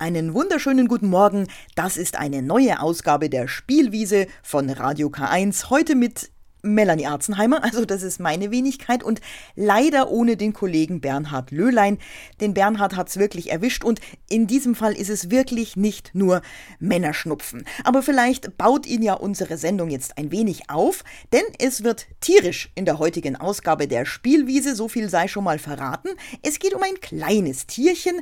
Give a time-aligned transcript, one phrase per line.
[0.00, 1.48] Einen wunderschönen guten Morgen.
[1.74, 5.70] Das ist eine neue Ausgabe der Spielwiese von Radio K1.
[5.70, 6.30] Heute mit
[6.62, 9.20] Melanie Arzenheimer, also das ist meine Wenigkeit und
[9.56, 11.98] leider ohne den Kollegen Bernhard Löhlein.
[12.40, 14.00] Den Bernhard hat's wirklich erwischt und
[14.30, 16.42] in diesem Fall ist es wirklich nicht nur
[16.78, 17.64] Männerschnupfen.
[17.82, 21.02] Aber vielleicht baut ihn ja unsere Sendung jetzt ein wenig auf,
[21.32, 25.58] denn es wird tierisch in der heutigen Ausgabe der Spielwiese, so viel sei schon mal
[25.58, 26.10] verraten.
[26.42, 28.20] Es geht um ein kleines Tierchen,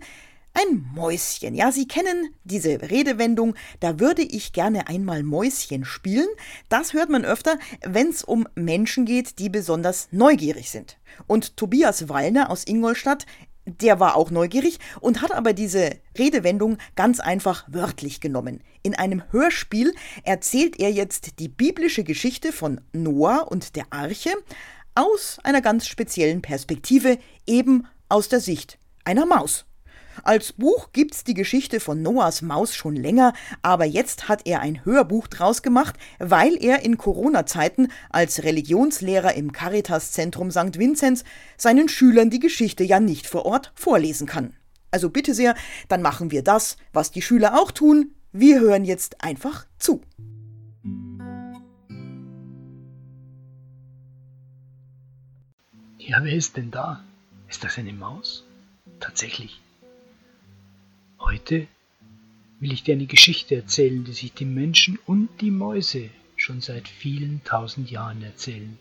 [0.56, 1.54] ein Mäuschen.
[1.54, 6.28] Ja, Sie kennen diese Redewendung, da würde ich gerne einmal Mäuschen spielen.
[6.70, 10.98] Das hört man öfter, wenn es um Menschen geht, die besonders neugierig sind.
[11.26, 13.26] Und Tobias Wallner aus Ingolstadt,
[13.66, 18.62] der war auch neugierig und hat aber diese Redewendung ganz einfach wörtlich genommen.
[18.82, 19.92] In einem Hörspiel
[20.22, 24.32] erzählt er jetzt die biblische Geschichte von Noah und der Arche
[24.94, 29.66] aus einer ganz speziellen Perspektive, eben aus der Sicht einer Maus.
[30.22, 34.84] Als Buch gibt's die Geschichte von Noahs Maus schon länger, aber jetzt hat er ein
[34.84, 40.78] Hörbuch draus gemacht, weil er in Corona-Zeiten als Religionslehrer im Caritas-Zentrum St.
[40.78, 41.24] Vinzenz
[41.56, 44.54] seinen Schülern die Geschichte ja nicht vor Ort vorlesen kann.
[44.90, 45.54] Also bitte sehr,
[45.88, 48.14] dann machen wir das, was die Schüler auch tun.
[48.32, 50.02] Wir hören jetzt einfach zu.
[55.98, 57.02] Ja, wer ist denn da?
[57.48, 58.44] Ist das eine Maus?
[59.00, 59.60] Tatsächlich.
[61.26, 61.66] Heute
[62.60, 66.86] will ich dir eine Geschichte erzählen, die sich die Menschen und die Mäuse schon seit
[66.86, 68.78] vielen tausend Jahren erzählen.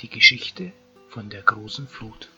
[0.00, 0.72] Die Geschichte
[1.10, 2.28] von der großen Flut.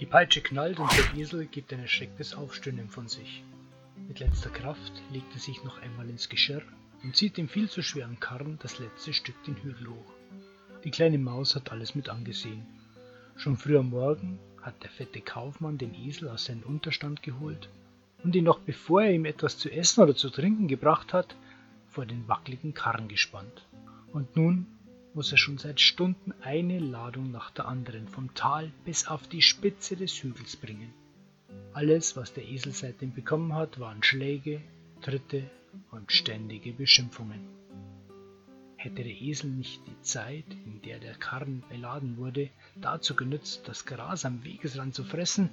[0.00, 3.42] Die Peitsche knallt und der Esel gibt ein erschrecktes Aufstöhnen von sich.
[4.08, 6.62] Mit letzter Kraft legt er sich noch einmal ins Geschirr
[7.02, 10.12] und zieht dem viel zu schweren Karren das letzte Stück den Hügel hoch.
[10.84, 12.64] Die kleine Maus hat alles mit angesehen
[13.36, 17.68] Schon früh am Morgen hat der fette Kaufmann den Esel aus seinem Unterstand geholt
[18.24, 21.36] und ihn noch bevor er ihm etwas zu essen oder zu trinken gebracht hat,
[21.88, 23.66] vor den wackeligen Karren gespannt.
[24.12, 24.66] Und nun
[25.12, 29.42] muss er schon seit Stunden eine Ladung nach der anderen vom Tal bis auf die
[29.42, 30.92] Spitze des Hügels bringen.
[31.74, 34.62] Alles, was der Esel seitdem bekommen hat, waren Schläge,
[35.02, 35.50] Tritte
[35.90, 37.65] und ständige Beschimpfungen.
[38.76, 43.86] Hätte der Esel nicht die Zeit, in der der Karren beladen wurde, dazu genützt, das
[43.86, 45.48] Gras am Wegesrand zu fressen,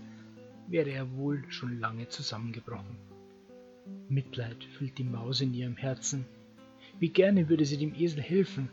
[0.67, 2.97] wäre er wohl schon lange zusammengebrochen.
[4.09, 6.25] Mitleid füllt die Maus in ihrem Herzen.
[6.99, 8.69] Wie gerne würde sie dem Esel helfen,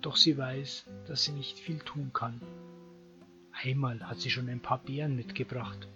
[0.00, 2.40] doch sie weiß, dass sie nicht viel tun kann.
[3.52, 5.88] Einmal hat sie schon ein paar Beeren mitgebracht,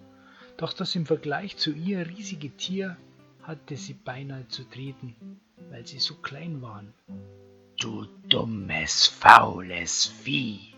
[0.57, 2.97] doch das im Vergleich zu ihr riesige Tier
[3.43, 5.15] hatte sie beinahe zu treten,
[5.71, 6.93] weil sie so klein waren
[7.79, 10.73] Du dummes, faules Vieh.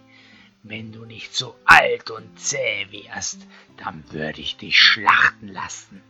[0.64, 6.02] Wenn du nicht so alt und zäh wärst, dann würde ich dich schlachten lassen,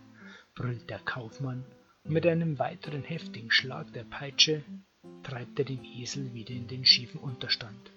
[0.55, 1.63] brüllt der Kaufmann,
[2.05, 4.65] und mit einem weiteren heftigen Schlag der Peitsche
[5.23, 7.93] treibt er den Esel wieder in den schiefen Unterstand,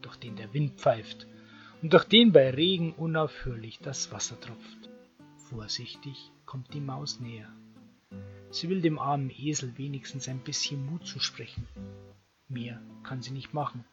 [0.00, 1.26] durch den der Wind pfeift
[1.82, 4.88] und durch den bei Regen unaufhörlich das Wasser tropft.
[5.48, 7.52] Vorsichtig kommt die Maus näher.
[8.50, 11.66] Sie will dem armen Esel wenigstens ein bisschen Mut zusprechen,
[12.48, 13.84] Mehr kann sie nicht machen.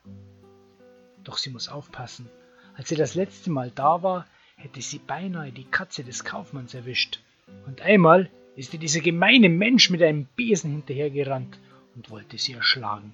[1.23, 2.29] Doch sie muss aufpassen.
[2.75, 7.19] Als sie das letzte Mal da war, hätte sie beinahe die Katze des Kaufmanns erwischt.
[7.65, 11.59] Und einmal ist ihr dieser gemeine Mensch mit einem Besen hinterhergerannt
[11.95, 13.13] und wollte sie erschlagen.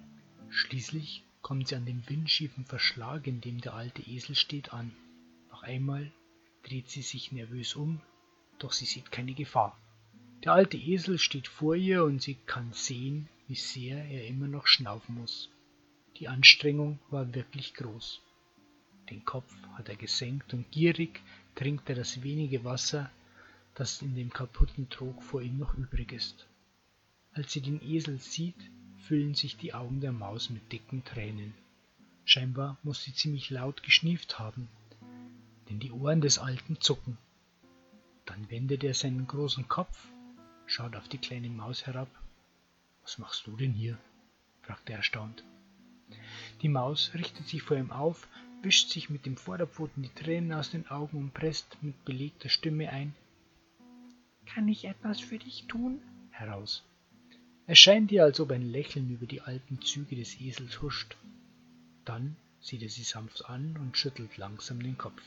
[0.49, 4.91] Schließlich kommt sie an dem windschiefen Verschlag, in dem der alte Esel steht, an.
[5.49, 6.11] Noch einmal
[6.63, 7.99] dreht sie sich nervös um,
[8.59, 9.75] doch sie sieht keine Gefahr.
[10.43, 14.67] Der alte Esel steht vor ihr und sie kann sehen, wie sehr er immer noch
[14.67, 15.49] schnaufen muss.
[16.17, 18.21] Die Anstrengung war wirklich groß.
[19.09, 21.21] Den Kopf hat er gesenkt und gierig
[21.55, 23.09] trinkt er das wenige Wasser,
[23.75, 26.47] das in dem kaputten Trog vor ihm noch übrig ist.
[27.33, 28.69] Als sie den Esel sieht,
[28.99, 31.53] füllen sich die Augen der Maus mit dicken Tränen.
[32.25, 34.69] Scheinbar muss sie ziemlich laut geschnieft haben,
[35.69, 37.17] denn die Ohren des Alten zucken.
[38.25, 40.07] Dann wendet er seinen großen Kopf,
[40.67, 42.09] schaut auf die kleine Maus herab
[43.11, 43.97] was machst du denn hier?
[44.61, 45.43] fragte er erstaunt.
[46.61, 48.29] Die Maus richtet sich vor ihm auf,
[48.61, 52.89] wischt sich mit dem Vorderpfoten die Tränen aus den Augen und presst mit belegter Stimme
[52.89, 53.13] ein
[54.45, 56.01] Kann ich etwas für dich tun?
[56.29, 56.85] heraus.
[57.67, 61.17] Es scheint ihr, als ob ein Lächeln über die alten Züge des Esels huscht.
[62.05, 65.21] Dann sieht er sie sanft an und schüttelt langsam den Kopf.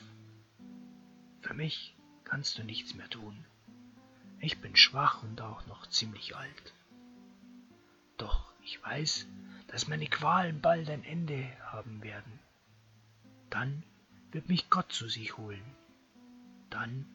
[1.42, 1.94] Für mich
[2.24, 3.44] kannst du nichts mehr tun.
[4.40, 6.72] Ich bin schwach und auch noch ziemlich alt.
[8.16, 9.26] Doch ich weiß,
[9.68, 12.38] dass meine Qualen bald ein Ende haben werden.
[13.50, 13.82] Dann
[14.30, 15.64] wird mich Gott zu sich holen.
[16.70, 17.06] Dann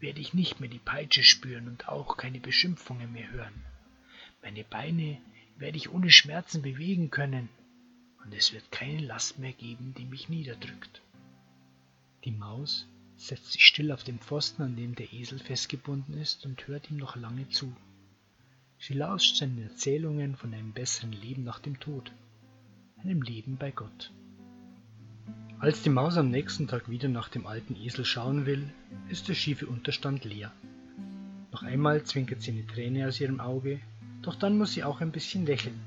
[0.00, 3.64] werde ich nicht mehr die Peitsche spüren und auch keine Beschimpfungen mehr hören.
[4.42, 5.20] Meine Beine
[5.56, 7.48] werde ich ohne Schmerzen bewegen können,
[8.24, 11.02] und es wird keine Last mehr geben, die mich niederdrückt.
[12.24, 16.66] Die Maus setzt sich still auf den Pfosten, an dem der Esel festgebunden ist, und
[16.68, 17.74] hört ihm noch lange zu.
[18.80, 22.12] Sie lauscht seinen Erzählungen von einem besseren Leben nach dem Tod,
[23.02, 24.12] einem Leben bei Gott.
[25.58, 28.70] Als die Maus am nächsten Tag wieder nach dem alten Esel schauen will,
[29.08, 30.52] ist der schiefe Unterstand leer.
[31.50, 33.80] Noch einmal zwinkert sie eine Träne aus ihrem Auge,
[34.22, 35.80] doch dann muss sie auch ein bisschen lächeln,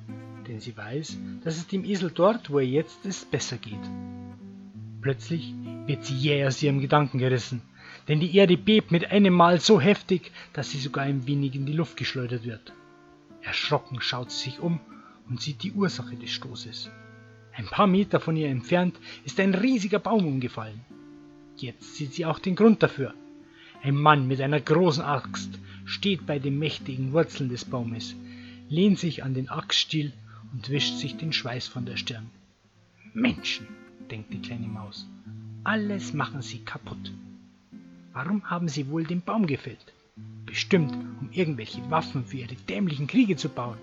[0.49, 3.89] denn sie weiß, dass es dem Esel dort, wo er jetzt ist, besser geht.
[5.01, 5.53] Plötzlich
[5.85, 7.61] wird sie jäh aus ihrem Gedanken gerissen,
[8.09, 11.65] denn die Erde bebt mit einem Mal so heftig, dass sie sogar ein wenig in
[11.65, 12.73] die Luft geschleudert wird.
[13.43, 14.79] Erschrocken schaut sie sich um
[15.29, 16.89] und sieht die Ursache des Stoßes.
[17.53, 20.81] Ein paar Meter von ihr entfernt ist ein riesiger Baum umgefallen.
[21.57, 23.13] Jetzt sieht sie auch den Grund dafür.
[23.83, 28.15] Ein Mann mit einer großen Axt steht bei den mächtigen Wurzeln des Baumes,
[28.69, 30.13] lehnt sich an den Axtstiel
[30.53, 32.29] und wischt sich den Schweiß von der Stirn.
[33.13, 33.67] Menschen,
[34.09, 35.07] denkt die kleine Maus,
[35.63, 37.11] alles machen sie kaputt.
[38.13, 39.93] Warum haben sie wohl den Baum gefällt?
[40.45, 40.93] Bestimmt,
[41.31, 43.77] irgendwelche Waffen für ihre dämlichen Kriege zu bauen.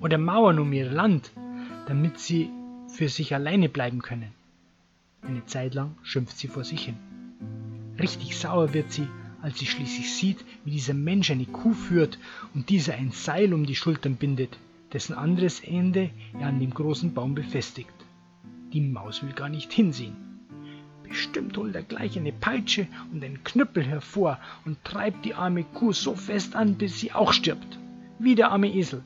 [0.00, 1.32] Oder Mauern um ihr Land,
[1.86, 2.50] damit sie
[2.88, 4.32] für sich alleine bleiben können.
[5.22, 6.96] Eine Zeit lang schimpft sie vor sich hin.
[7.98, 9.06] Richtig sauer wird sie,
[9.42, 12.18] als sie schließlich sieht, wie dieser Mensch eine Kuh führt
[12.54, 14.58] und dieser ein Seil um die Schultern bindet,
[14.92, 17.92] dessen anderes Ende er an dem großen Baum befestigt.
[18.72, 20.29] Die Maus will gar nicht hinsehen.
[21.10, 25.92] Bestimmt holt er gleich eine Peitsche und einen Knüppel hervor und treibt die arme Kuh
[25.92, 27.80] so fest an, bis sie auch stirbt.
[28.20, 29.02] Wie der arme Esel.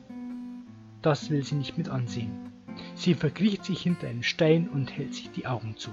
[1.01, 2.51] Das will sie nicht mit ansehen.
[2.93, 5.89] Sie verkriecht sich hinter einen Stein und hält sich die Augen zu.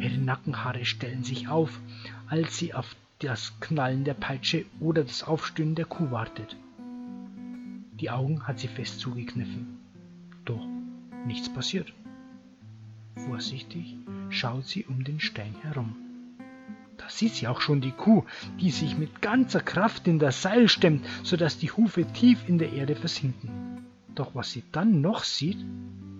[0.00, 1.80] Ihre Nackenhaare stellen sich auf,
[2.26, 6.56] als sie auf das Knallen der Peitsche oder das Aufstöhnen der Kuh wartet.
[8.00, 9.78] Die Augen hat sie fest zugekniffen.
[10.44, 10.66] Doch
[11.24, 11.92] nichts passiert.
[13.14, 13.96] Vorsichtig
[14.34, 15.94] schaut sie um den Stein herum.
[16.96, 18.24] Da sieht sie auch schon die Kuh,
[18.60, 22.72] die sich mit ganzer Kraft in das Seil stemmt, sodass die Hufe tief in der
[22.72, 23.50] Erde versinken.
[24.14, 25.58] Doch was sie dann noch sieht,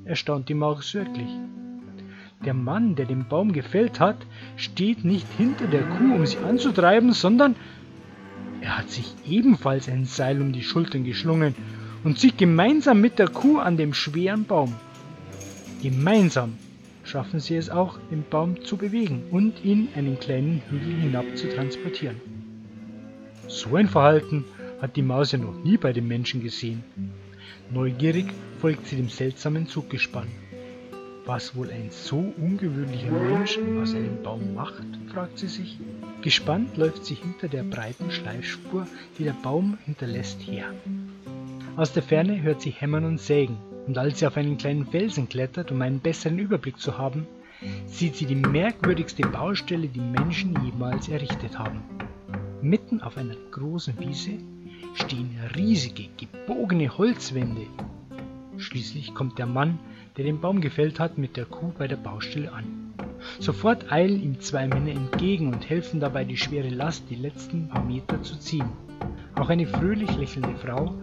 [0.04, 1.28] erstaunt die Maus wirklich.
[2.44, 4.18] Der Mann, der den Baum gefällt hat,
[4.56, 7.56] steht nicht hinter der Kuh, um sie anzutreiben, sondern
[8.60, 11.54] er hat sich ebenfalls ein Seil um die Schultern geschlungen
[12.04, 14.74] und zieht gemeinsam mit der Kuh an dem schweren Baum.
[15.82, 16.58] Gemeinsam
[17.04, 21.48] schaffen sie es auch, den Baum zu bewegen und ihn einen kleinen Hügel hinab zu
[21.48, 22.20] transportieren.
[23.46, 24.44] So ein Verhalten
[24.80, 26.82] hat die Maus ja noch nie bei den Menschen gesehen.
[27.70, 28.26] Neugierig
[28.60, 30.28] folgt sie dem seltsamen Zuggespann.
[31.26, 35.78] Was wohl ein so ungewöhnlicher Mensch aus einem Baum macht, fragt sie sich.
[36.20, 38.86] Gespannt läuft sie hinter der breiten Schleifspur,
[39.18, 40.66] die der Baum hinterlässt, her.
[41.76, 45.28] Aus der Ferne hört sie Hämmern und Sägen, und als sie auf einen kleinen Felsen
[45.28, 47.26] klettert, um einen besseren Überblick zu haben,
[47.86, 51.82] sieht sie die merkwürdigste Baustelle, die Menschen jemals errichtet haben.
[52.62, 54.38] Mitten auf einer großen Wiese
[54.94, 57.66] stehen riesige, gebogene Holzwände.
[58.56, 59.80] Schließlich kommt der Mann,
[60.16, 62.94] der den Baum gefällt hat, mit der Kuh bei der Baustelle an.
[63.40, 67.84] Sofort eilen ihm zwei Männer entgegen und helfen dabei, die schwere Last die letzten paar
[67.84, 68.68] Meter zu ziehen.
[69.34, 70.94] Auch eine fröhlich lächelnde Frau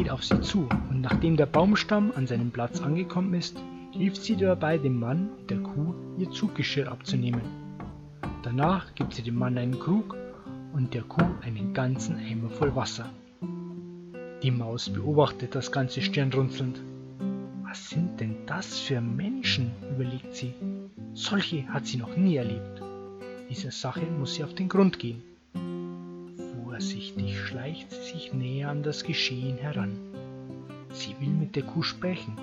[0.00, 3.58] geht auf sie zu und nachdem der Baumstamm an seinem Platz angekommen ist,
[3.92, 7.42] hilft sie dabei dem Mann und der Kuh ihr Zuggeschirr abzunehmen.
[8.42, 10.16] Danach gibt sie dem Mann einen Krug
[10.72, 13.10] und der Kuh einen ganzen Eimer voll Wasser.
[14.42, 16.80] Die Maus beobachtet das ganze stirnrunzelnd.
[17.64, 19.70] Was sind denn das für Menschen?
[19.94, 20.54] überlegt sie.
[21.12, 22.80] Solche hat sie noch nie erlebt.
[23.50, 25.22] Dieser Sache muss sie auf den Grund gehen.
[28.70, 29.98] An das Geschehen heran.
[30.92, 32.36] Sie will mit der Kuh sprechen.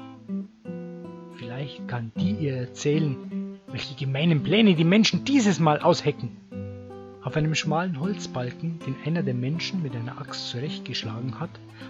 [1.38, 6.36] Vielleicht kann die ihr erzählen, welche gemeinen Pläne die Menschen dieses Mal aushecken.
[7.24, 11.50] Auf einem schmalen Holzbalken, den einer der Menschen mit einer Axt zurechtgeschlagen hat,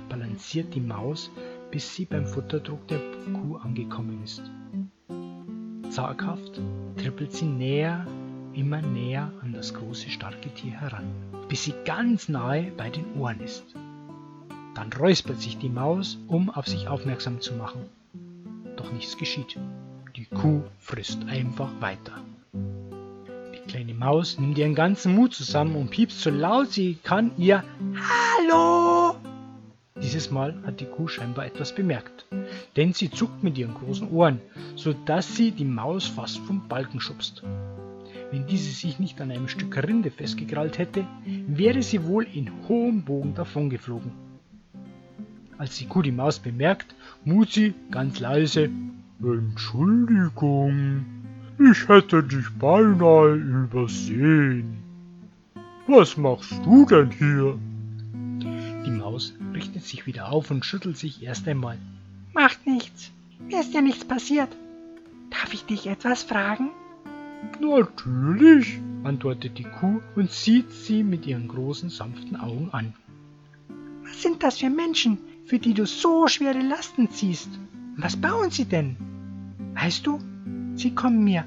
[0.09, 1.31] balanciert die Maus,
[1.71, 2.99] bis sie beim Futterdruck der
[3.33, 4.43] Kuh angekommen ist.
[5.89, 6.61] Zaghaft
[6.97, 8.05] trippelt sie näher,
[8.53, 11.05] immer näher an das große starke Tier heran,
[11.49, 13.75] bis sie ganz nahe bei den Ohren ist.
[14.77, 17.81] Dann räuspert sich die Maus, um auf sich aufmerksam zu machen.
[18.77, 19.57] Doch nichts geschieht.
[20.15, 22.13] Die Kuh frisst einfach weiter
[23.67, 27.63] kleine Maus nimmt ihren ganzen Mut zusammen und piepst so laut sie kann ihr
[27.95, 29.15] Hallo!
[30.01, 32.25] Dieses Mal hat die Kuh scheinbar etwas bemerkt,
[32.75, 34.39] denn sie zuckt mit ihren großen Ohren,
[34.75, 37.43] so dass sie die Maus fast vom Balken schubst.
[38.31, 41.05] wenn diese sich nicht an einem Stück Rinde festgekrallt hätte,
[41.47, 44.26] wäre sie wohl in hohem Bogen davongeflogen.
[45.57, 46.93] Als die Kuh die Maus bemerkt,
[47.25, 48.69] mut sie ganz leise
[49.19, 51.05] Entschuldigung,
[51.57, 54.77] ich hätte dich beinahe übersehen.
[55.87, 57.57] Was machst du denn hier?
[58.85, 61.79] Die Maus richtet sich wieder auf und schüttelt sich erst einmal.
[62.33, 63.09] Macht nichts.
[63.39, 64.49] Mir ist ja nichts passiert.
[65.31, 66.69] Darf ich dich etwas fragen?
[67.59, 72.93] Natürlich, antwortet die Kuh und sieht sie mit ihren großen, sanften Augen an.
[74.03, 77.49] Was sind das für Menschen, für die du so schwere Lasten ziehst?
[77.95, 78.97] Was bauen sie denn?
[79.75, 80.19] Weißt du,
[80.75, 81.45] sie kommen mir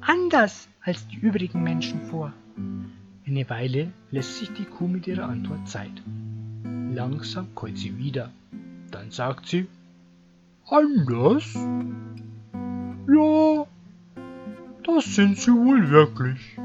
[0.00, 2.32] anders als die übrigen Menschen vor.
[3.26, 6.02] Eine Weile lässt sich die Kuh mit ihrer Antwort Zeit.
[6.92, 8.30] Langsam keult sie wieder.
[8.90, 9.66] Dann sagt sie,
[10.66, 11.54] anders?
[13.06, 13.66] Ja,
[14.84, 16.56] das sind sie wohl wirklich.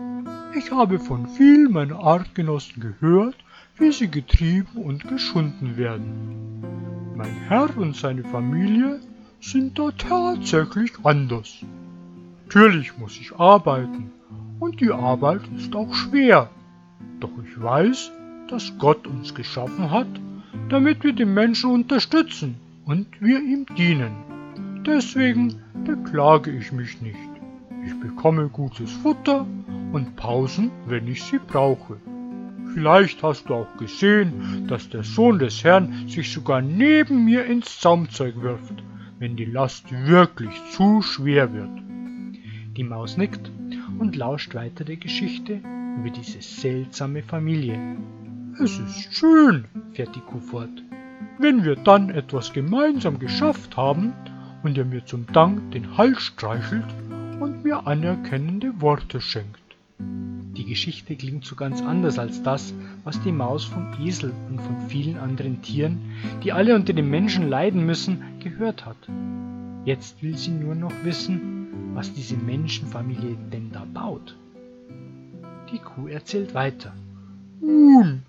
[0.55, 3.35] Ich habe von vielen meiner Artgenossen gehört,
[3.77, 6.72] wie sie getrieben und geschunden werden.
[7.23, 8.99] Mein Herr und seine Familie
[9.39, 11.63] sind da tatsächlich anders.
[12.43, 14.11] Natürlich muss ich arbeiten
[14.59, 16.49] und die Arbeit ist auch schwer.
[17.21, 18.11] Doch ich weiß,
[18.49, 20.09] dass Gott uns geschaffen hat,
[20.67, 24.83] damit wir den Menschen unterstützen und wir ihm dienen.
[24.85, 27.29] Deswegen beklage ich mich nicht.
[27.85, 29.47] Ich bekomme gutes Futter
[29.93, 31.95] und Pausen, wenn ich sie brauche.
[32.73, 37.79] Vielleicht hast du auch gesehen, dass der Sohn des Herrn sich sogar neben mir ins
[37.79, 38.83] Zaumzeug wirft,
[39.19, 41.69] wenn die Last wirklich zu schwer wird.
[42.75, 43.51] Die Maus nickt
[43.99, 45.61] und lauscht weiter der Geschichte
[45.99, 47.79] über diese seltsame Familie.
[48.59, 50.83] Es ist schön, fährt die Kuh fort,
[51.37, 54.13] wenn wir dann etwas gemeinsam geschafft haben
[54.63, 56.85] und er mir zum Dank den Hals streichelt
[57.39, 59.59] und mir anerkennende Worte schenkt.
[60.55, 64.87] Die Geschichte klingt so ganz anders als das, was die Maus vom Esel und von
[64.87, 65.99] vielen anderen Tieren,
[66.43, 68.97] die alle unter den Menschen leiden müssen, gehört hat.
[69.83, 74.35] Jetzt will sie nur noch wissen, was diese Menschenfamilie denn da baut.
[75.71, 76.93] Die Kuh erzählt weiter.
[77.59, 78.21] Nun,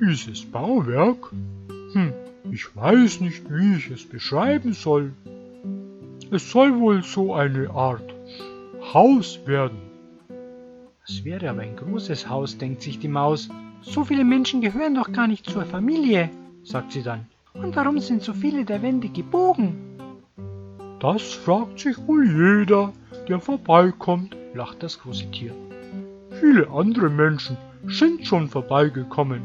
[0.00, 1.30] dieses Bauwerk?
[1.92, 2.12] Hm,
[2.50, 5.12] ich weiß nicht, wie ich es beschreiben soll.
[6.32, 8.14] Es soll wohl so eine Art
[8.92, 9.87] Haus werden.
[11.08, 13.48] Das wäre aber ein großes Haus, denkt sich die Maus.
[13.80, 16.28] So viele Menschen gehören doch gar nicht zur Familie,
[16.64, 17.24] sagt sie dann.
[17.54, 19.74] Und warum sind so viele der Wände gebogen?
[21.00, 22.92] Das fragt sich wohl jeder,
[23.26, 25.54] der vorbeikommt, lacht das große Tier.
[26.40, 29.40] Viele andere Menschen sind schon vorbeigekommen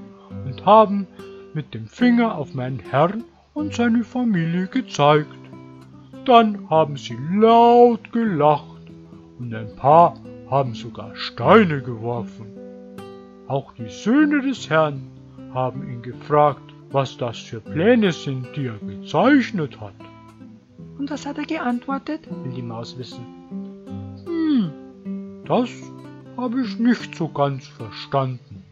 [0.45, 1.07] und haben
[1.53, 5.31] mit dem Finger auf meinen Herrn und seine Familie gezeigt.
[6.25, 8.91] Dann haben sie laut gelacht
[9.39, 10.15] und ein paar
[10.49, 12.47] haben sogar Steine geworfen.
[13.47, 15.01] Auch die Söhne des Herrn
[15.53, 19.93] haben ihn gefragt, was das für Pläne sind, die er gezeichnet hat.
[20.97, 22.21] Und was hat er geantwortet?
[22.43, 23.25] will die Maus wissen.
[24.25, 25.69] Hm, das
[26.37, 28.63] habe ich nicht so ganz verstanden.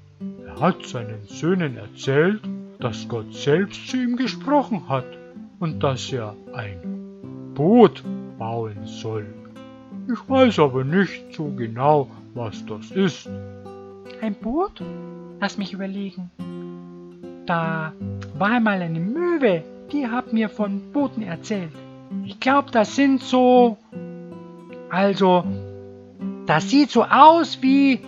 [0.46, 2.42] Er hat seinen Söhnen erzählt,
[2.80, 5.06] dass Gott selbst zu ihm gesprochen hat
[5.60, 8.04] und dass er ein Boot
[8.38, 9.40] bauen soll.
[10.12, 13.30] Ich weiß aber nicht so genau, was das ist.
[14.22, 14.84] Ein Boot?
[15.39, 16.30] Lass mich überlegen.
[17.46, 17.94] Da
[18.38, 21.72] war einmal eine Möwe, die hat mir von Booten erzählt.
[22.25, 23.77] Ich glaube, das sind so...
[24.89, 25.46] Also,
[26.46, 28.00] das sieht so aus wie,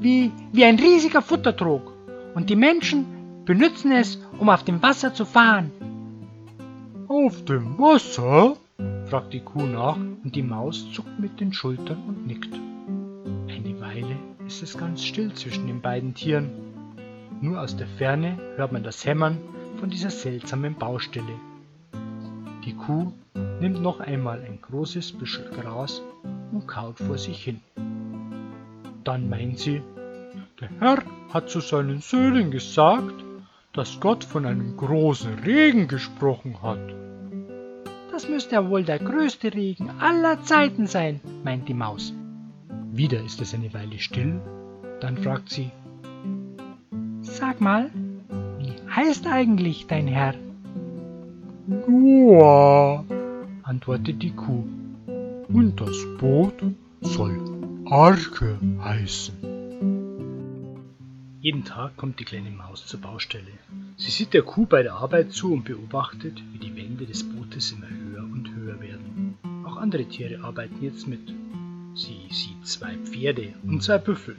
[0.00, 1.92] wie, wie ein riesiger Futtertrog.
[2.34, 5.70] Und die Menschen benutzen es, um auf dem Wasser zu fahren.
[7.06, 8.56] Auf dem Wasser?
[9.12, 12.54] Fragt die Kuh nach und die Maus zuckt mit den Schultern und nickt.
[13.46, 14.16] Eine Weile
[14.46, 16.48] ist es ganz still zwischen den beiden Tieren.
[17.42, 19.36] Nur aus der Ferne hört man das Hämmern
[19.78, 21.34] von dieser seltsamen Baustelle.
[22.64, 23.12] Die Kuh
[23.60, 26.00] nimmt noch einmal ein großes Büschel Gras
[26.50, 27.60] und kaut vor sich hin.
[29.04, 29.82] Dann meint sie,
[30.58, 31.02] der Herr
[31.34, 33.22] hat zu seinen Söhnen gesagt,
[33.74, 37.01] dass Gott von einem großen Regen gesprochen hat.
[38.12, 42.12] Das müsste ja wohl der größte Regen aller Zeiten sein, meint die Maus.
[42.92, 44.38] Wieder ist es eine Weile still,
[45.00, 45.70] dann fragt sie,
[47.22, 47.90] Sag mal,
[48.58, 50.34] wie heißt eigentlich dein Herr?
[51.66, 53.02] Noah,
[53.62, 54.66] antwortet die Kuh,
[55.48, 56.62] und das Boot
[57.00, 57.40] soll
[57.86, 59.34] Arke heißen.
[61.40, 63.52] Jeden Tag kommt die kleine Maus zur Baustelle.
[63.96, 67.72] Sie sieht der Kuh bei der Arbeit zu und beobachtet, wie die Wände des Bootes
[67.72, 68.01] immer höher
[69.82, 71.34] andere Tiere arbeiten jetzt mit.
[71.94, 74.36] Sie sieht zwei Pferde und zwei Büffel.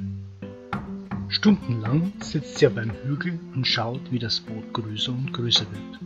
[1.27, 5.99] Stundenlang sitzt sie auf einem Hügel und schaut, wie das Boot größer und größer wird.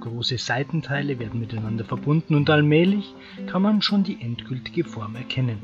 [0.00, 3.14] Große Seitenteile werden miteinander verbunden und allmählich
[3.46, 5.58] kann man schon die endgültige Form erkennen.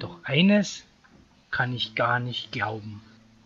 [0.00, 0.84] Doch eines
[1.52, 3.00] kann ich gar nicht glauben.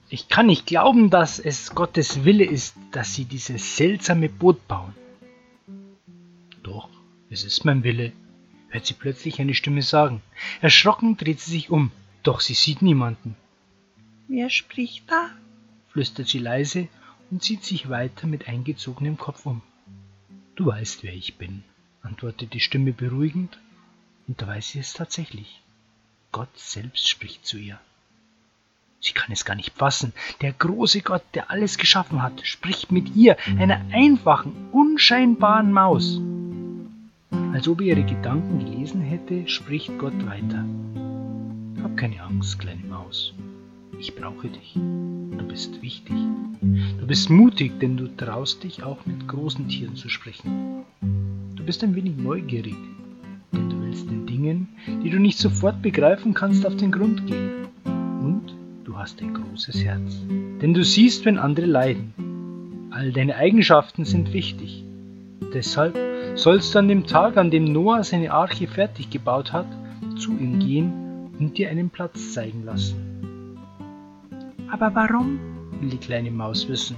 [0.08, 4.94] Ich kann nicht glauben, dass es Gottes Wille ist, dass sie dieses seltsame Boot bauen.
[6.62, 6.88] Doch,
[7.28, 8.12] es ist mein Wille,
[8.75, 10.21] hört sie plötzlich eine Stimme sagen.
[10.61, 11.93] Erschrocken dreht sie sich um,
[12.25, 13.37] doch sie sieht niemanden.
[14.26, 15.31] Wer spricht da?
[15.90, 16.88] flüstert sie leise
[17.31, 19.62] und sieht sich weiter mit eingezogenem Kopf um.
[20.57, 21.62] Du weißt, wer ich bin,
[22.02, 23.61] antwortet die Stimme beruhigend,
[24.26, 25.62] und da weiß sie es tatsächlich.
[26.33, 27.78] Gott selbst spricht zu ihr.
[29.00, 30.12] Sie kann es gar nicht fassen.
[30.40, 36.21] Der große Gott, der alles geschaffen hat, spricht mit ihr, einer einfachen, unscheinbaren Maus.
[37.54, 40.64] Als ob er ihre Gedanken gelesen hätte, spricht Gott weiter.
[41.84, 43.32] Hab keine Angst, kleine Maus.
[44.00, 44.75] Ich brauche dich.
[44.75, 46.16] Du bist wichtig.
[46.99, 50.82] Du bist mutig, denn du traust dich auch mit großen Tieren zu sprechen.
[51.54, 52.75] Du bist ein wenig neugierig,
[53.52, 54.66] denn du willst den Dingen,
[55.04, 57.68] die du nicht sofort begreifen kannst, auf den Grund gehen.
[57.84, 60.16] Und du hast ein großes Herz.
[60.61, 62.14] Denn du siehst, wenn andere leiden.
[62.90, 64.82] All deine Eigenschaften sind wichtig.
[65.52, 65.96] Deshalb
[66.35, 69.67] sollst du an dem Tag, an dem Noah seine Arche fertig gebaut hat,
[70.19, 73.59] zu ihm gehen und dir einen Platz zeigen lassen.
[74.71, 75.38] Aber warum?
[75.81, 76.97] will die kleine Maus wissen.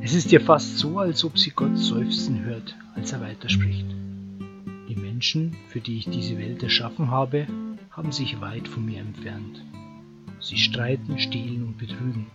[0.00, 3.86] Es ist ihr fast so, als ob sie Gott seufzen hört, als er weiterspricht.
[4.88, 7.46] Die Menschen, für die ich diese Welt erschaffen habe,
[7.90, 9.64] haben sich weit von mir entfernt.
[10.40, 12.26] Sie streiten, stehlen und betrügen.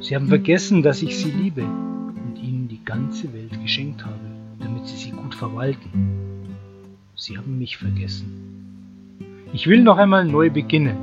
[0.00, 4.27] Sie haben vergessen, dass ich sie liebe und ihnen die ganze Welt geschenkt habe,
[4.60, 5.90] damit sie sie gut verwalten.
[7.14, 9.16] Sie haben mich vergessen.
[9.52, 10.96] Ich will noch einmal neu beginnen.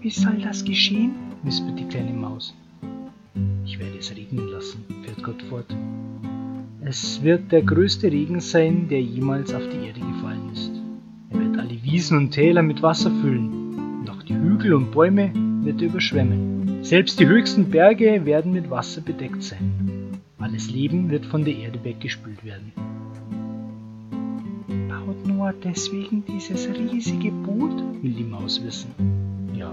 [0.00, 1.14] Wie soll das geschehen?
[1.42, 2.54] wispert die kleine Maus.
[3.64, 5.76] Ich werde es regnen lassen, fährt Gott fort.
[6.80, 10.72] Es wird der größte Regen sein, der jemals auf die Erde gefallen ist.
[11.30, 13.58] Er wird alle Wiesen und Täler mit Wasser füllen
[14.28, 15.32] die Hügel und Bäume
[15.64, 16.84] wird er überschwemmen.
[16.84, 19.97] Selbst die höchsten Berge werden mit Wasser bedeckt sein.
[20.38, 22.72] Alles Leben wird von der Erde weggespült werden.
[24.88, 28.02] Baut Noah deswegen dieses riesige Boot?
[28.02, 28.90] will die Maus wissen.
[29.54, 29.72] Ja,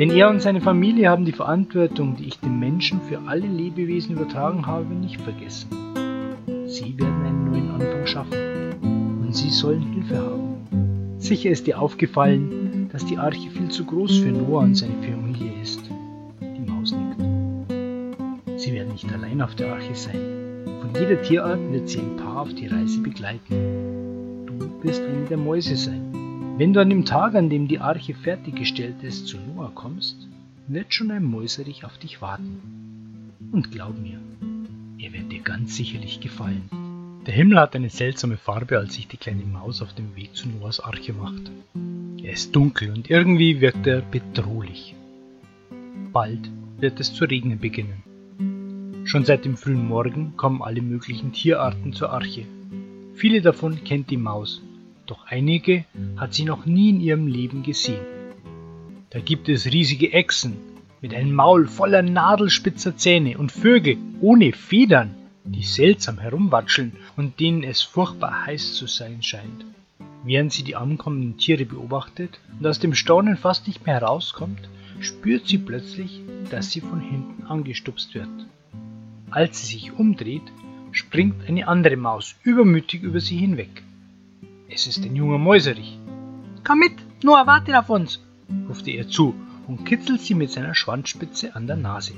[0.00, 4.16] denn er und seine Familie haben die Verantwortung, die ich den Menschen für alle Lebewesen
[4.16, 5.68] übertragen habe, nicht vergessen.
[6.66, 8.38] Sie werden einen neuen Anfang schaffen
[9.20, 11.18] und sie sollen Hilfe haben.
[11.18, 15.49] Sicher ist dir aufgefallen, dass die Arche viel zu groß für Noah und seine Familie
[19.02, 20.64] nicht allein auf der Arche sein.
[20.80, 24.46] Von jeder Tierart wird sie ein Paar auf die Reise begleiten.
[24.46, 26.54] Du wirst eine der Mäuse sein.
[26.58, 30.28] Wenn du an dem Tag, an dem die Arche fertiggestellt ist, zu Noah kommst,
[30.68, 32.60] wird schon ein Mäuserich auf dich warten.
[33.52, 34.20] Und glaub mir,
[34.98, 36.68] er wird dir ganz sicherlich gefallen.
[37.26, 40.48] Der Himmel hat eine seltsame Farbe, als sich die kleine Maus auf dem Weg zu
[40.48, 41.50] Noahs Arche macht.
[42.22, 44.94] Er ist dunkel und irgendwie wirkt er bedrohlich.
[46.12, 48.09] Bald wird es zu regnen beginnen.
[49.04, 52.46] Schon seit dem frühen Morgen kommen alle möglichen Tierarten zur Arche.
[53.14, 54.62] Viele davon kennt die Maus,
[55.06, 55.84] doch einige
[56.16, 58.04] hat sie noch nie in ihrem Leben gesehen.
[59.10, 60.56] Da gibt es riesige Echsen
[61.00, 67.64] mit einem Maul voller nadelspitzer Zähne und Vögel ohne Federn, die seltsam herumwatscheln und denen
[67.64, 69.64] es furchtbar heiß zu sein scheint.
[70.22, 74.68] Während sie die ankommenden Tiere beobachtet und aus dem Staunen fast nicht mehr herauskommt,
[75.00, 78.28] spürt sie plötzlich, dass sie von hinten angestupst wird.
[79.32, 80.42] Als sie sich umdreht,
[80.90, 83.82] springt eine andere Maus übermütig über sie hinweg.
[84.68, 85.98] Es ist ein junger Mäuserich.
[86.64, 88.20] Komm mit, Noah wartet auf uns,
[88.68, 89.34] ruft er zu
[89.68, 92.14] und kitzelt sie mit seiner Schwanzspitze an der Nase.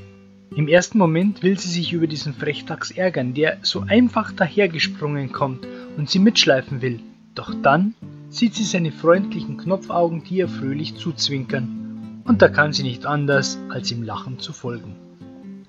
[0.57, 5.67] Im ersten Moment will sie sich über diesen Frechdachs ärgern, der so einfach dahergesprungen kommt
[5.99, 7.01] und sie mitschleifen will.
[7.35, 7.95] Doch dann
[8.31, 13.59] sieht sie seine freundlichen Knopfaugen, die ihr fröhlich zuzwinkern, und da kann sie nicht anders,
[13.69, 14.95] als ihm lachend zu folgen.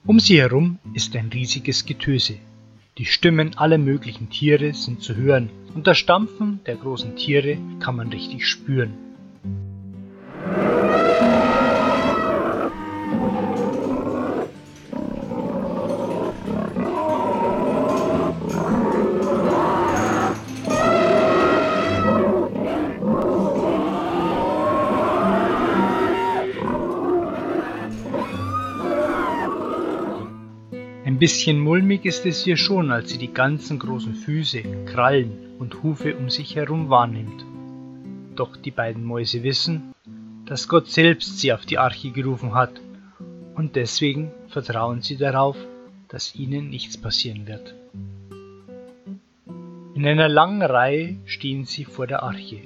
[0.05, 2.33] Um sie herum ist ein riesiges Getöse.
[2.97, 7.95] Die Stimmen aller möglichen Tiere sind zu hören, und das Stampfen der großen Tiere kann
[7.95, 8.95] man richtig spüren.
[31.23, 36.17] Bisschen mulmig ist es ihr schon, als sie die ganzen großen Füße, Krallen und Hufe
[36.17, 37.45] um sich herum wahrnimmt.
[38.35, 39.93] Doch die beiden Mäuse wissen,
[40.45, 42.73] dass Gott selbst sie auf die Arche gerufen hat,
[43.55, 45.55] und deswegen vertrauen sie darauf,
[46.09, 47.73] dass ihnen nichts passieren wird.
[49.95, 52.63] In einer langen Reihe stehen sie vor der Arche.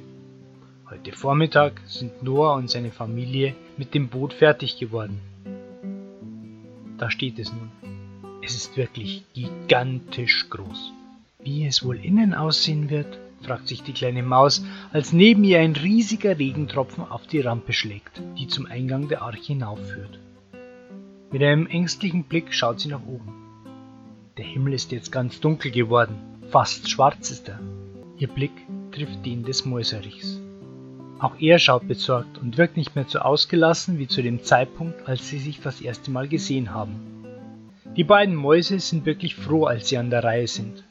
[0.90, 5.22] Heute Vormittag sind Noah und seine Familie mit dem Boot fertig geworden.
[6.98, 7.87] Da steht es nun.
[8.48, 10.94] Es ist wirklich gigantisch groß.
[11.44, 15.76] Wie es wohl innen aussehen wird, fragt sich die kleine Maus, als neben ihr ein
[15.76, 20.18] riesiger Regentropfen auf die Rampe schlägt, die zum Eingang der Arche hinaufführt.
[21.30, 23.34] Mit einem ängstlichen Blick schaut sie nach oben.
[24.38, 26.16] Der Himmel ist jetzt ganz dunkel geworden,
[26.50, 27.60] fast schwarz ist er.
[28.18, 28.54] Ihr Blick
[28.94, 30.40] trifft den des Mäuserichs.
[31.20, 35.28] Auch er schaut besorgt und wirkt nicht mehr so ausgelassen wie zu dem Zeitpunkt, als
[35.28, 37.17] sie sich das erste Mal gesehen haben.
[37.98, 40.84] Die beiden Mäuse sind wirklich froh, als sie an der Reihe sind.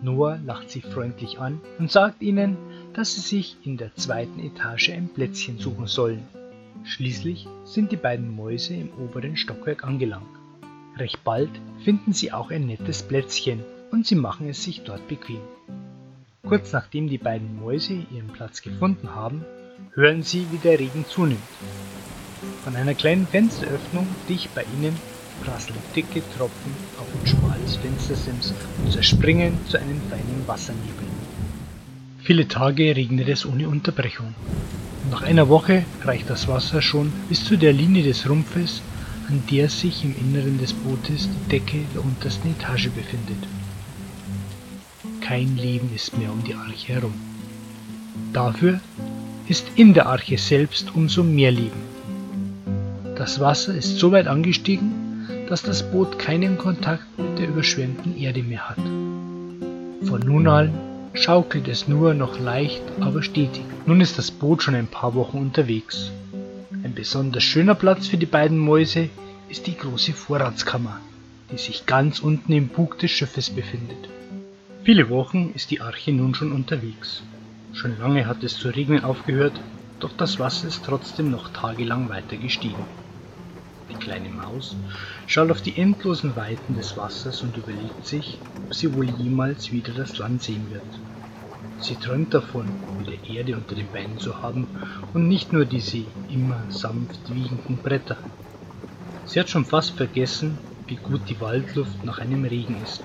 [0.00, 2.56] Noah lacht sie freundlich an und sagt ihnen,
[2.94, 6.22] dass sie sich in der zweiten Etage ein Plätzchen suchen sollen.
[6.84, 10.28] Schließlich sind die beiden Mäuse im oberen Stockwerk angelangt.
[10.96, 11.50] Recht bald
[11.82, 15.40] finden sie auch ein nettes Plätzchen und sie machen es sich dort bequem.
[16.46, 19.44] Kurz nachdem die beiden Mäuse ihren Platz gefunden haben,
[19.94, 21.42] hören sie, wie der Regen zunimmt.
[22.62, 24.96] Von einer kleinen Fensteröffnung dicht bei ihnen
[25.44, 31.06] prasseln dicke Tropfen auf ein schmales Fenstersims und zerspringen zu einem feinen Wassernebel.
[32.22, 34.34] Viele Tage regnet es ohne Unterbrechung.
[35.10, 38.82] Nach einer Woche reicht das Wasser schon bis zu der Linie des Rumpfes,
[39.28, 43.46] an der sich im Inneren des Bootes die Decke der untersten Etage befindet.
[45.20, 47.14] Kein Leben ist mehr um die Arche herum.
[48.32, 48.80] Dafür
[49.48, 51.80] ist in der Arche selbst umso mehr Leben.
[53.16, 54.92] Das Wasser ist so weit angestiegen,
[55.48, 58.78] dass das Boot keinen Kontakt mit der überschwemmten Erde mehr hat.
[58.78, 60.72] Von nun an
[61.14, 63.64] schaukelt es nur noch leicht, aber stetig.
[63.86, 66.10] Nun ist das Boot schon ein paar Wochen unterwegs.
[66.84, 69.08] Ein besonders schöner Platz für die beiden Mäuse
[69.48, 71.00] ist die große Vorratskammer,
[71.50, 74.08] die sich ganz unten im Bug des Schiffes befindet.
[74.84, 77.22] Viele Wochen ist die Arche nun schon unterwegs.
[77.72, 79.58] Schon lange hat es zu regnen aufgehört,
[80.00, 82.84] doch das Wasser ist trotzdem noch tagelang weiter gestiegen.
[83.88, 84.74] Die kleine Maus
[85.26, 89.92] schaut auf die endlosen Weiten des Wassers und überlegt sich, ob sie wohl jemals wieder
[89.92, 90.82] das Land sehen wird.
[91.80, 92.66] Sie träumt davon,
[92.98, 94.66] wieder Erde unter den Beinen zu haben
[95.14, 98.16] und nicht nur diese immer sanft wiegenden Bretter.
[99.24, 103.02] Sie hat schon fast vergessen, wie gut die Waldluft nach einem Regen ist.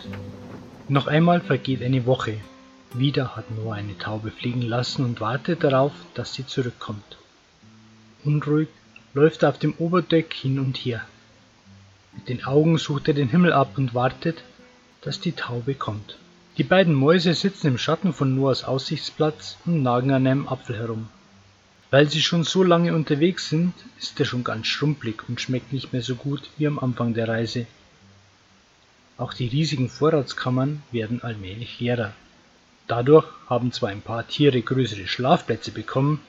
[0.87, 2.37] Noch einmal vergeht eine Woche.
[2.93, 7.17] Wieder hat Noah eine Taube fliegen lassen und wartet darauf, dass sie zurückkommt.
[8.23, 8.67] Unruhig
[9.13, 11.05] läuft er auf dem Oberdeck hin und her.
[12.13, 14.43] Mit den Augen sucht er den Himmel ab und wartet,
[15.01, 16.17] dass die Taube kommt.
[16.57, 21.07] Die beiden Mäuse sitzen im Schatten von Noahs Aussichtsplatz und nagen an einem Apfel herum.
[21.89, 25.91] Weil sie schon so lange unterwegs sind, ist er schon ganz schrumpelig und schmeckt nicht
[25.91, 27.67] mehr so gut wie am Anfang der Reise.
[29.17, 32.13] Auch die riesigen Vorratskammern werden allmählich leerer.
[32.87, 36.21] Dadurch haben zwar ein paar Tiere größere Schlafplätze bekommen,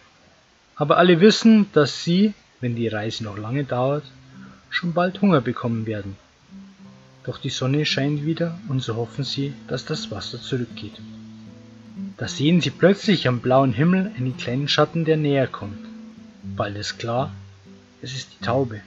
[0.77, 4.05] aber alle wissen, dass sie, wenn die Reise noch lange dauert,
[4.71, 6.17] schon bald Hunger bekommen werden.
[7.25, 10.95] Doch die Sonne scheint wieder und so hoffen sie, dass das Wasser zurückgeht.
[12.17, 15.79] Da sehen sie plötzlich am blauen Himmel einen kleinen Schatten, der näher kommt.
[16.57, 17.35] Bald ist klar,
[18.01, 18.81] es ist die Taube.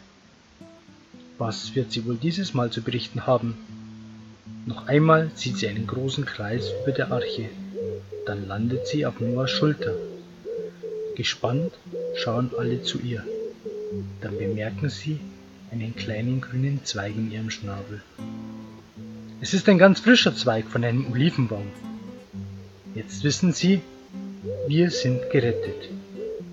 [1.38, 3.58] Was wird sie wohl dieses Mal zu berichten haben?
[4.66, 7.50] Noch einmal zieht sie einen großen Kreis über der Arche.
[8.26, 9.96] Dann landet sie auf Noahs Schulter.
[11.16, 11.74] Gespannt
[12.16, 13.24] schauen alle zu ihr.
[14.22, 15.20] Dann bemerken sie
[15.72, 18.02] einen kleinen grünen Zweig in ihrem Schnabel.
[19.42, 21.68] Es ist ein ganz frischer Zweig von einem Olivenbaum.
[22.94, 23.82] Jetzt wissen sie,
[24.68, 25.90] wir sind gerettet.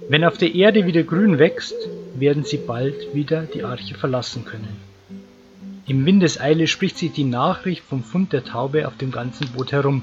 [0.09, 1.77] Wenn auf der Erde wieder grün wächst,
[2.15, 4.77] werden sie bald wieder die Arche verlassen können.
[5.87, 10.03] Im Windeseile spricht sich die Nachricht vom Fund der Taube auf dem ganzen Boot herum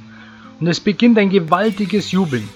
[0.60, 2.48] und es beginnt ein gewaltiges Jubeln.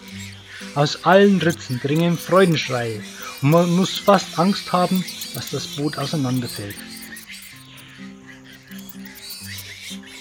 [0.76, 3.02] Aus allen Ritzen dringen Freudenschreie
[3.43, 5.03] man muss fast Angst haben,
[5.36, 6.77] dass das Boot auseinanderfällt.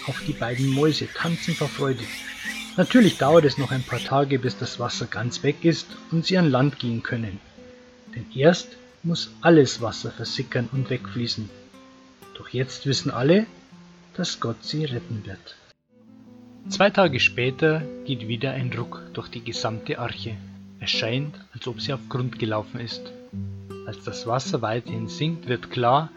[0.08, 2.02] Auch die beiden Mäuse tanzen vor Freude.
[2.76, 6.36] Natürlich dauert es noch ein paar Tage, bis das Wasser ganz weg ist und sie
[6.36, 7.38] an Land gehen können.
[8.14, 8.68] Denn erst
[9.04, 11.48] muss alles Wasser versickern und wegfließen.
[12.34, 13.46] Doch jetzt wissen alle,
[14.14, 15.56] dass Gott sie retten wird.
[16.68, 20.36] Zwei Tage später geht wieder ein Ruck durch die gesamte Arche.
[20.82, 23.12] Es scheint, als ob sie auf Grund gelaufen ist.
[23.86, 26.10] Als das Wasser weiterhin sinkt, wird klar,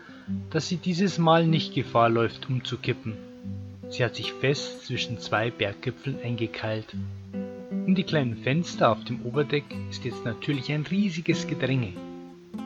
[0.49, 3.13] dass sie dieses Mal nicht Gefahr läuft, umzukippen.
[3.89, 6.95] Sie hat sich fest zwischen zwei Berggipfeln eingekeilt.
[7.69, 11.93] Um die kleinen Fenster auf dem Oberdeck ist jetzt natürlich ein riesiges Gedränge.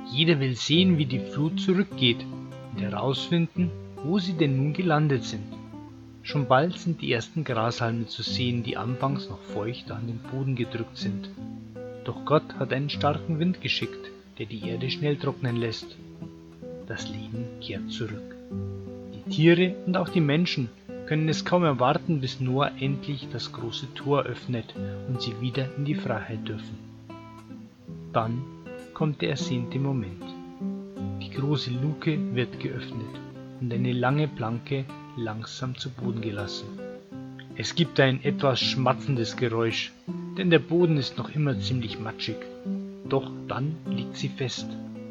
[0.10, 2.26] Jeder will sehen, wie die Flut zurückgeht
[2.72, 3.72] und herausfinden,
[4.06, 5.44] wo sie denn nun gelandet sind.
[6.24, 10.56] Schon bald sind die ersten Grashalme zu sehen, die anfangs noch feucht an den Boden
[10.56, 11.30] gedrückt sind.
[12.10, 15.96] Doch Gott hat einen starken Wind geschickt, der die Erde schnell trocknen lässt.
[16.88, 18.36] Das Leben kehrt zurück.
[19.14, 20.70] Die Tiere und auch die Menschen
[21.06, 24.74] können es kaum erwarten, bis Noah endlich das große Tor öffnet
[25.08, 26.80] und sie wieder in die Freiheit dürfen.
[28.12, 28.42] Dann
[28.96, 30.24] kommt der ersehnte Moment.
[31.22, 33.20] Die große Luke wird geöffnet
[33.62, 34.84] und eine lange Planke
[35.16, 36.70] langsam zu Boden gelassen.
[37.56, 39.92] Es gibt ein etwas schmatzendes Geräusch,
[40.40, 42.38] denn der Boden ist noch immer ziemlich matschig.
[43.10, 44.70] Doch dann liegt sie fest,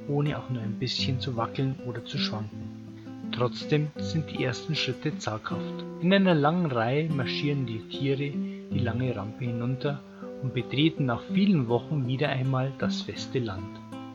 [0.08, 3.28] ohne auch nur ein bisschen zu wackeln oder zu schwanken.
[3.30, 5.84] Trotzdem sind die ersten Schritte zaghaft.
[6.00, 8.32] In einer langen Reihe marschieren die Tiere
[8.72, 10.00] die lange Rampe hinunter
[10.42, 13.68] und betreten nach vielen Wochen wieder einmal das feste Land.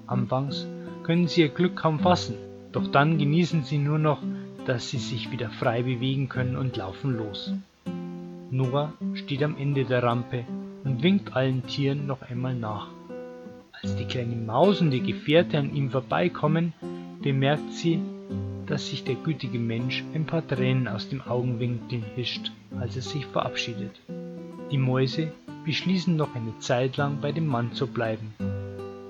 [0.08, 0.66] Anfangs
[1.04, 2.38] können sie ihr Glück kaum fassen,
[2.72, 4.24] doch dann genießen sie nur noch,
[4.66, 7.54] dass sie sich wieder frei bewegen können und laufen los.
[8.50, 10.46] Noah steht am Ende der Rampe
[10.84, 12.88] und winkt allen Tieren noch einmal nach.
[13.82, 16.74] Als die kleine Maus und ihr Gefährte an ihm vorbeikommen,
[17.22, 18.00] bemerkt sie,
[18.66, 23.26] dass sich der gütige Mensch ein paar Tränen aus dem Augenwinkel wischt, als er sich
[23.26, 24.00] verabschiedet.
[24.72, 25.32] Die Mäuse
[25.66, 28.34] beschließen noch eine Zeit lang bei dem Mann zu bleiben.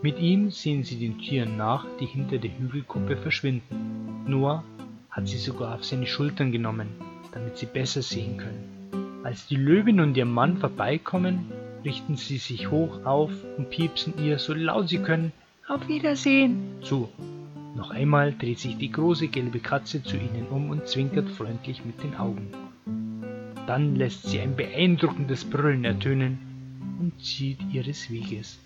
[0.02, 4.26] Mit ihm sehen sie den Tieren nach, die hinter der Hügelkuppe verschwinden.
[4.28, 4.64] Noah
[5.10, 6.88] hat sie sogar auf seine Schultern genommen,
[7.32, 9.22] damit sie besser sehen können.
[9.24, 11.46] Als die Löwin und ihr Mann vorbeikommen,
[11.86, 15.32] richten sie sich hoch auf und piepsen ihr so laut sie können
[15.68, 17.10] Auf Wiedersehen zu.
[17.76, 22.04] Noch einmal dreht sich die große gelbe Katze zu ihnen um und zwinkert freundlich mit
[22.04, 22.48] den Augen.
[23.66, 26.38] Dann lässt sie ein beeindruckendes Brüllen ertönen
[27.00, 28.60] und zieht ihres Weges.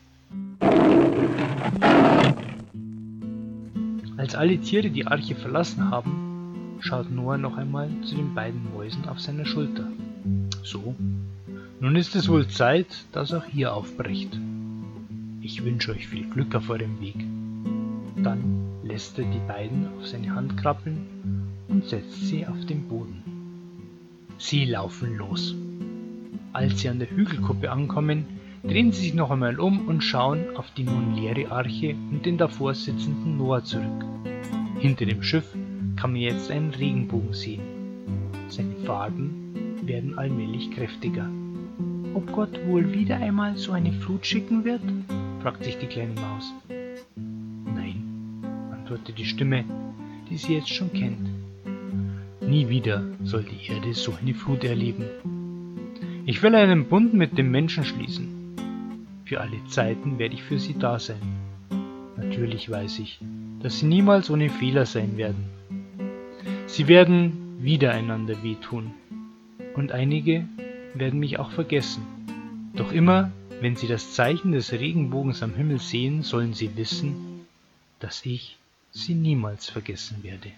[4.18, 9.08] Als alle Tiere die Arche verlassen haben, schaut Noah noch einmal zu den beiden Mäusen
[9.08, 9.88] auf seiner Schulter.
[10.64, 10.96] So,
[11.80, 14.40] nun ist es wohl Zeit, dass auch ihr aufbrecht.
[15.42, 17.16] Ich wünsche euch viel Glück auf eurem Weg.
[18.16, 21.06] Dann lässt er die beiden auf seine Hand krabbeln
[21.68, 23.24] und setzt sie auf den Boden.
[24.38, 25.56] Sie laufen los.
[26.54, 28.26] Als sie an der Hügelkuppe ankommen,
[28.64, 32.38] drehen sie sich noch einmal um und schauen auf die nun leere Arche und den
[32.38, 34.06] davor sitzenden Noah zurück.
[34.80, 35.56] Hinter dem Schiff
[35.96, 37.62] kann man jetzt einen Regenbogen sehen.
[38.50, 41.30] Seine Farben werden allmählich kräftiger.
[42.18, 44.82] Ob Gott wohl wieder einmal so eine Flut schicken wird?
[45.40, 46.52] fragt sich die kleine Maus.
[47.76, 49.64] Nein, antwortet die Stimme,
[50.28, 51.30] die sie jetzt schon kennt.
[52.42, 55.06] Nie wieder soll die Erde so eine Flut erleben.
[56.26, 58.56] Ich will einen Bund mit dem Menschen schließen.
[59.26, 61.22] Für alle Zeiten werde ich für sie da sein.
[62.16, 63.20] Natürlich weiß ich,
[63.62, 65.44] dass sie niemals ohne Fehler sein werden.
[66.66, 68.96] Sie werden wieder einander wehtun
[69.76, 70.48] und einige
[71.00, 72.04] werden mich auch vergessen.
[72.76, 73.32] Doch immer,
[73.62, 77.46] wenn sie das Zeichen des Regenbogens am Himmel sehen, sollen sie wissen,
[78.00, 78.58] dass ich
[78.92, 80.52] sie niemals vergessen werde.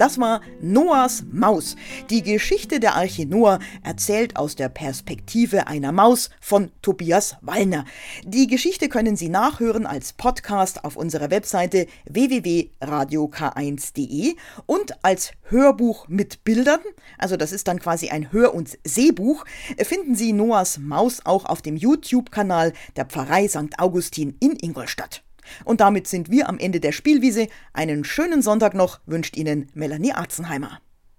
[0.00, 1.76] Das war Noahs Maus.
[2.08, 7.84] Die Geschichte der Arche Noah erzählt aus der Perspektive einer Maus von Tobias Wallner.
[8.24, 16.44] Die Geschichte können Sie nachhören als Podcast auf unserer Webseite www.radiok1.de und als Hörbuch mit
[16.44, 16.80] Bildern,
[17.18, 19.44] also das ist dann quasi ein Hör- und Sehbuch,
[19.82, 23.78] finden Sie Noahs Maus auch auf dem YouTube-Kanal der Pfarrei St.
[23.78, 25.22] Augustin in Ingolstadt.
[25.64, 27.48] Und damit sind wir am Ende der Spielwiese.
[27.72, 30.80] Einen schönen Sonntag noch wünscht Ihnen Melanie Arzenheimer.